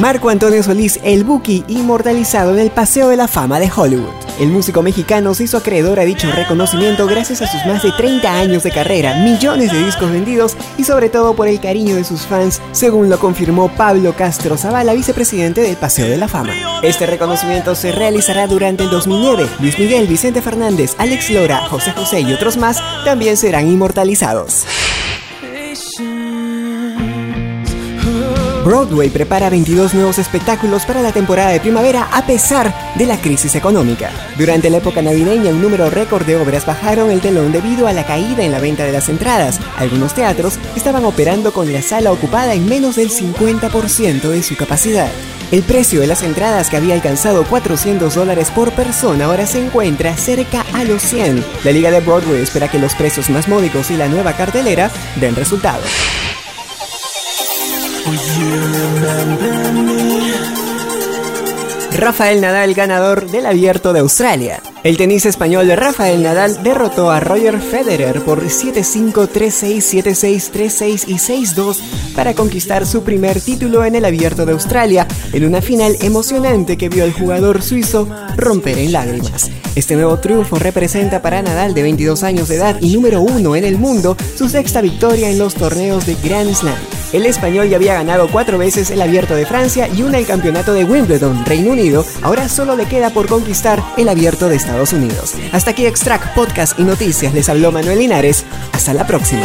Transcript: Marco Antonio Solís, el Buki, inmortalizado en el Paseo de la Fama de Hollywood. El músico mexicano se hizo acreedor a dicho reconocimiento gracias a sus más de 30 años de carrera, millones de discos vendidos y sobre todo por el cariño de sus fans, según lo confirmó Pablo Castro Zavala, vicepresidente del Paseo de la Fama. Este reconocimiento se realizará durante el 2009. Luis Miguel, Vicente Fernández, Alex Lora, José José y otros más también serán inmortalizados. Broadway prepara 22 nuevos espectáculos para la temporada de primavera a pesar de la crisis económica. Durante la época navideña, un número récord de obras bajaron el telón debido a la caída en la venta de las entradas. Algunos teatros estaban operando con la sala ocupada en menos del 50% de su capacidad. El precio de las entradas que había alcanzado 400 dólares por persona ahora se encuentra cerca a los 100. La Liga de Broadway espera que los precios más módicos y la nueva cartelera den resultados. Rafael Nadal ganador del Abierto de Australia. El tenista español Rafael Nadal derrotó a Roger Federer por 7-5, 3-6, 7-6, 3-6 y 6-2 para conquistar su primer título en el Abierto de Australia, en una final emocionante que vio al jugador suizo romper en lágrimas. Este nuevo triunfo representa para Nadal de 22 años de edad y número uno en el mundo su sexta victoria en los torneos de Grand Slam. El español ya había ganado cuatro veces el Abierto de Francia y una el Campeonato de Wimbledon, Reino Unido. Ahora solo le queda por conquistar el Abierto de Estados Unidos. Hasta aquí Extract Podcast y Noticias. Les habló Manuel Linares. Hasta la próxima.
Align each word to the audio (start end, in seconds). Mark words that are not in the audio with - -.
Marco 0.00 0.30
Antonio 0.30 0.62
Solís, 0.62 0.98
el 1.04 1.24
Buki, 1.24 1.62
inmortalizado 1.68 2.54
en 2.54 2.58
el 2.58 2.70
Paseo 2.70 3.08
de 3.08 3.18
la 3.18 3.28
Fama 3.28 3.60
de 3.60 3.70
Hollywood. 3.70 4.08
El 4.38 4.48
músico 4.48 4.80
mexicano 4.80 5.34
se 5.34 5.44
hizo 5.44 5.58
acreedor 5.58 6.00
a 6.00 6.04
dicho 6.04 6.32
reconocimiento 6.32 7.06
gracias 7.06 7.42
a 7.42 7.46
sus 7.46 7.66
más 7.66 7.82
de 7.82 7.92
30 7.92 8.32
años 8.32 8.62
de 8.62 8.70
carrera, 8.70 9.22
millones 9.22 9.70
de 9.70 9.84
discos 9.84 10.10
vendidos 10.10 10.56
y 10.78 10.84
sobre 10.84 11.10
todo 11.10 11.36
por 11.36 11.48
el 11.48 11.60
cariño 11.60 11.96
de 11.96 12.04
sus 12.04 12.22
fans, 12.22 12.62
según 12.72 13.10
lo 13.10 13.18
confirmó 13.18 13.68
Pablo 13.68 14.14
Castro 14.16 14.56
Zavala, 14.56 14.94
vicepresidente 14.94 15.60
del 15.60 15.76
Paseo 15.76 16.08
de 16.08 16.16
la 16.16 16.28
Fama. 16.28 16.54
Este 16.82 17.04
reconocimiento 17.04 17.74
se 17.74 17.92
realizará 17.92 18.46
durante 18.46 18.84
el 18.84 18.90
2009. 18.90 19.46
Luis 19.60 19.78
Miguel, 19.78 20.06
Vicente 20.06 20.40
Fernández, 20.40 20.94
Alex 20.96 21.28
Lora, 21.28 21.68
José 21.68 21.92
José 21.92 22.22
y 22.22 22.32
otros 22.32 22.56
más 22.56 22.78
también 23.04 23.36
serán 23.36 23.68
inmortalizados. 23.68 24.64
Broadway 28.64 29.08
prepara 29.08 29.48
22 29.48 29.94
nuevos 29.94 30.18
espectáculos 30.18 30.84
para 30.84 31.00
la 31.00 31.12
temporada 31.12 31.50
de 31.50 31.60
primavera 31.60 32.08
a 32.12 32.26
pesar 32.26 32.74
de 32.94 33.06
la 33.06 33.18
crisis 33.18 33.54
económica. 33.54 34.10
Durante 34.36 34.68
la 34.68 34.78
época 34.78 35.00
navideña, 35.00 35.50
un 35.50 35.62
número 35.62 35.88
récord 35.88 36.26
de 36.26 36.36
obras 36.36 36.66
bajaron 36.66 37.10
el 37.10 37.20
telón 37.20 37.52
debido 37.52 37.86
a 37.86 37.94
la 37.94 38.04
caída 38.04 38.44
en 38.44 38.52
la 38.52 38.60
venta 38.60 38.84
de 38.84 38.92
las 38.92 39.08
entradas. 39.08 39.58
Algunos 39.78 40.14
teatros 40.14 40.58
estaban 40.76 41.06
operando 41.06 41.52
con 41.52 41.72
la 41.72 41.80
sala 41.80 42.12
ocupada 42.12 42.52
en 42.52 42.68
menos 42.68 42.96
del 42.96 43.10
50% 43.10 44.28
de 44.28 44.42
su 44.42 44.56
capacidad. 44.56 45.10
El 45.50 45.62
precio 45.62 46.00
de 46.00 46.06
las 46.06 46.22
entradas 46.22 46.68
que 46.68 46.76
había 46.76 46.94
alcanzado 46.94 47.44
400 47.44 48.14
dólares 48.14 48.50
por 48.50 48.72
persona 48.72 49.24
ahora 49.24 49.46
se 49.46 49.64
encuentra 49.64 50.16
cerca 50.16 50.66
a 50.74 50.84
los 50.84 51.02
100. 51.02 51.44
La 51.64 51.72
Liga 51.72 51.90
de 51.90 52.00
Broadway 52.00 52.42
espera 52.42 52.68
que 52.68 52.78
los 52.78 52.94
precios 52.94 53.30
más 53.30 53.48
módicos 53.48 53.90
y 53.90 53.96
la 53.96 54.08
nueva 54.08 54.34
cartelera 54.34 54.90
den 55.16 55.34
resultados. 55.34 56.29
Rafael 62.00 62.40
Nadal 62.40 62.72
ganador 62.72 63.30
del 63.30 63.44
Abierto 63.44 63.92
de 63.92 64.00
Australia. 64.00 64.62
El 64.82 64.96
tenista 64.96 65.28
español 65.28 65.70
Rafael 65.76 66.22
Nadal 66.22 66.62
derrotó 66.62 67.10
a 67.10 67.20
Roger 67.20 67.60
Federer 67.60 68.22
por 68.22 68.42
7-5, 68.42 69.28
3-6, 69.28 70.02
7-6, 70.02 70.50
3-6 70.50 71.04
y 71.08 71.14
6-2 71.16 71.78
para 72.14 72.32
conquistar 72.34 72.86
su 72.86 73.02
primer 73.02 73.38
título 73.38 73.84
en 73.84 73.94
el 73.94 74.06
Abierto 74.06 74.46
de 74.46 74.52
Australia, 74.52 75.06
en 75.34 75.44
una 75.44 75.60
final 75.60 75.96
emocionante 76.00 76.78
que 76.78 76.88
vio 76.88 77.04
al 77.04 77.12
jugador 77.12 77.60
suizo 77.60 78.08
romper 78.36 78.78
en 78.78 78.92
lágrimas. 78.92 79.50
Este 79.74 79.94
nuevo 79.94 80.18
triunfo 80.18 80.56
representa 80.58 81.20
para 81.20 81.42
Nadal 81.42 81.74
de 81.74 81.82
22 81.82 82.22
años 82.22 82.48
de 82.48 82.56
edad 82.56 82.78
y 82.80 82.94
número 82.94 83.20
uno 83.20 83.56
en 83.56 83.64
el 83.64 83.76
mundo 83.76 84.16
su 84.36 84.48
sexta 84.48 84.80
victoria 84.80 85.28
en 85.28 85.38
los 85.38 85.54
torneos 85.54 86.06
de 86.06 86.16
Grand 86.24 86.54
Slam. 86.54 86.99
El 87.12 87.26
español 87.26 87.68
ya 87.68 87.76
había 87.76 87.94
ganado 87.94 88.28
cuatro 88.28 88.58
veces 88.58 88.90
el 88.90 89.02
Abierto 89.02 89.34
de 89.34 89.46
Francia 89.46 89.88
y 89.88 90.02
una 90.02 90.18
el 90.18 90.26
Campeonato 90.26 90.72
de 90.72 90.84
Wimbledon, 90.84 91.44
Reino 91.44 91.72
Unido. 91.72 92.04
Ahora 92.22 92.48
solo 92.48 92.76
le 92.76 92.86
queda 92.86 93.10
por 93.10 93.26
conquistar 93.26 93.82
el 93.96 94.08
Abierto 94.08 94.48
de 94.48 94.56
Estados 94.56 94.92
Unidos. 94.92 95.34
Hasta 95.52 95.72
aquí 95.72 95.86
Extract 95.86 96.34
Podcast 96.34 96.78
y 96.78 96.84
Noticias. 96.84 97.34
Les 97.34 97.48
habló 97.48 97.72
Manuel 97.72 97.98
Linares. 97.98 98.44
Hasta 98.72 98.94
la 98.94 99.06
próxima. 99.06 99.42